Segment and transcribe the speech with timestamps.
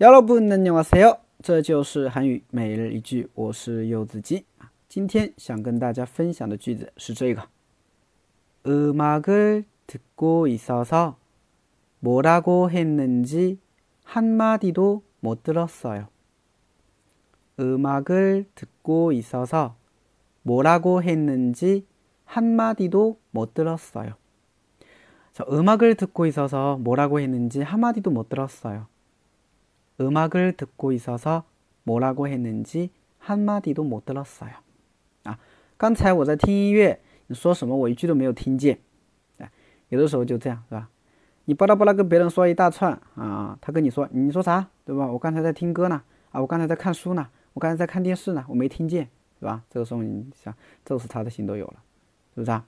[0.00, 1.18] 여러분 안녕하세요.
[1.42, 4.44] 这就是韩语每日一句我是柚子鸡
[4.88, 7.42] 今天想跟大家分享的句子是这个
[8.66, 11.16] 음악을 듣고 있어서
[12.00, 13.58] 뭐라고 했는지
[14.04, 16.08] 한마디도 못 들었어요.
[17.58, 19.76] 음악을 듣고 있어서
[20.42, 21.86] 뭐라고 했는지
[22.24, 24.14] 한마디도 못 들었어요.
[25.32, 28.86] 저 음악을 듣고 있어서 뭐라고 했는지 한마디도 못 들었어요.
[30.00, 31.44] 음악을 듣고 있어서
[31.84, 34.52] 뭐라고 했는지 한마디도 못 들었어요.
[35.24, 35.36] 아,
[35.76, 38.78] 刚才我在听音乐，你说什么我一句都没有听见，
[39.38, 39.50] 啊，
[39.88, 40.88] 有的时候就这样，是吧？
[41.44, 45.06] 你巴拉巴拉跟别人说一大串啊，他跟你说，你说啥，对吧？
[45.06, 49.08] 我刚才在听歌呢，啊，我刚才在看电视呢，我没听见，
[49.38, 49.62] 是吧？
[49.70, 50.54] 这个时候你想，
[50.84, 51.76] 这是他的行都有了，
[52.34, 52.64] 对吧？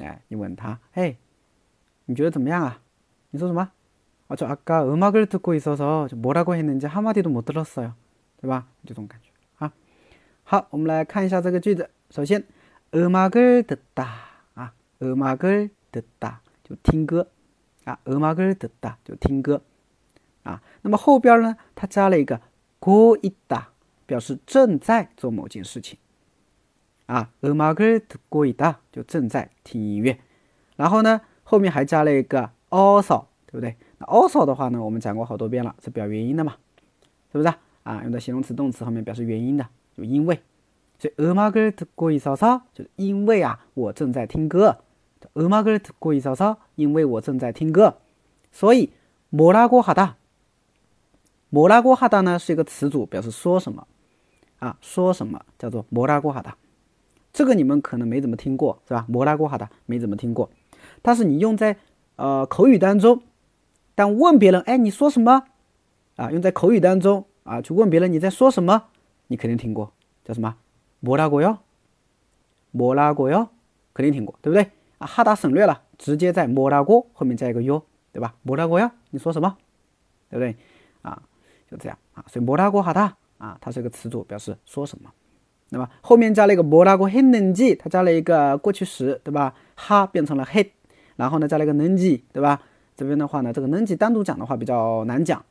[0.00, 1.16] 哎，你问他，哎，
[2.06, 2.80] 你觉得怎么样啊？
[3.30, 3.70] 你说什么？
[4.28, 7.94] 아, 저 아까 음악을 듣고 있어서 뭐라고 했는지 한마디도 못 들었어요.
[8.40, 8.66] 对吧?
[8.86, 9.30] 这种感觉.
[9.58, 9.70] 아.
[10.44, 12.44] 好,我们来看一下这个句子.首先,
[12.94, 14.06] 음악을 듣다.
[14.54, 16.40] 아, 음악을 듣다.
[16.64, 17.26] 就听歌.
[17.84, 18.96] 아, 음악을 듣다.
[19.04, 19.62] 就听歌.
[20.44, 22.40] 아, 那么后边呢,它加了一个
[22.80, 23.68] 고 있다.
[24.06, 25.98] 表示正在做某件事情。
[27.06, 30.18] 啊，음악을듣고있 다， 就正在听音乐。
[30.76, 33.76] 然后呢，后面还加了一个 also，对不对？
[33.98, 36.54] 那 also 的话呢，我们讲过好多遍了，是表原因的嘛，
[37.30, 37.48] 是不是
[37.82, 38.00] 啊？
[38.02, 40.40] 用在形容词、动词后面表示原因的，就因为。
[40.98, 44.76] 所以음악을듣고있어 서， 就是因为啊，我正在听歌。
[45.34, 47.98] 음악을듣고있어 서， 因为我正在听歌。
[48.52, 48.92] 所以
[49.30, 50.14] 뭐라고하 다，
[51.50, 53.86] 뭐라고하다呢是一个词组，表示说什么
[54.58, 54.76] 啊？
[54.80, 56.52] 说什么叫做뭐라고하 다？
[57.32, 59.06] 这个你们可能没怎么听过，是吧？
[59.08, 60.50] 摩拉过哈的没怎么听过，
[61.00, 61.78] 但是你用在
[62.17, 63.21] 呃，口语当中，
[63.95, 65.45] 但问别人，哎，你说什么？
[66.17, 68.85] 啊，用在口语当中啊，去问别人你在说什么，
[69.27, 69.93] 你肯定听过，
[70.25, 70.55] 叫什么？
[70.99, 71.59] 摩拉哥哟，
[72.71, 73.49] 摩拉哥哟，
[73.93, 74.71] 肯定听过，对不对？
[74.97, 78.33] 啊，哈达省略了，直接在摩拉哥后面加一个哟，对吧？
[78.41, 79.55] 摩拉哥哟，你说什么？
[80.29, 80.55] 对不对？
[81.03, 81.21] 啊，
[81.69, 85.11] 就这样啊，所以摩拉哥哈达啊，它是一个词组，表示说什么？
[85.69, 89.53] 那么后面加了一个摩拉哥很冷气，它加了一个过去时，对吧？
[89.75, 90.65] 哈变成了很。
[91.16, 92.60] 然后呢加了一个는 지， 对吧？
[92.96, 95.44] 这边的话呢，这个는 지单独讲的话比较难讲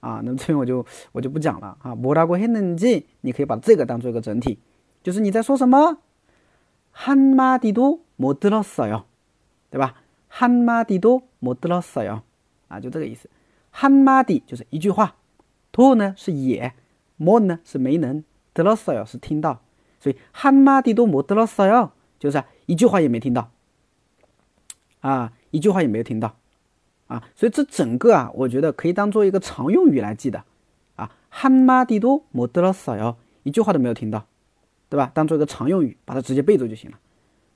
[0.00, 1.94] 啊，那么这边我就我就不讲了啊。
[1.94, 4.58] 뭐라고했는 지， 你可以把这个当做一个整体，
[5.02, 5.98] 就是你在说什么？
[6.94, 9.04] 한마디도못들었어 요，
[9.70, 9.94] 对吧？
[10.30, 12.22] 한마디도못들었어 요，
[12.68, 13.28] 啊，就这个意思。
[13.74, 15.16] 한마디就是一句话，
[15.72, 16.72] 도呢是也，
[17.18, 18.24] 못呢是没能。
[18.56, 19.60] 들었어요是听到，
[20.00, 23.50] 所以한마디도못들었어요就是一句话也没听到，
[25.00, 26.36] 啊，一句话也没有听到，
[27.06, 30.44] 啊，所以这整个啊，我觉得可以当做一个常用语来记的，
[30.96, 34.26] 啊，한마디도못들었어 요， 一句话都没有听到，
[34.88, 35.10] 对吧？
[35.14, 36.98] 当做一个常用语，把它直接背住就行了，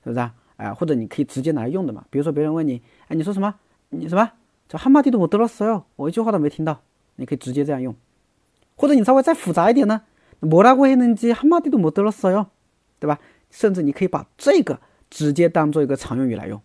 [0.03, 0.33] 是不是啊？
[0.57, 3.55] 哎，或者你可以直接拿来用的嘛，比如说别人问你，哎，你说什么？
[3.89, 4.31] 你什么？
[4.69, 6.81] 这한마디도못들었어 요， 我一句话都没听到，
[7.17, 7.93] 你可以直接这样用，
[8.77, 10.03] 或者你稍微再复杂一点呢？
[10.39, 12.47] 뭐라고했는지한마디도못들었어 요，
[12.99, 13.19] 对吧？
[13.49, 14.79] 甚至你可以把这个
[15.09, 16.64] 直接当做一个常用语来用啊。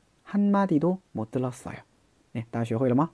[0.30, 1.76] 한마디도 못 들었어요.
[2.32, 3.10] 네, 大家学会了吗？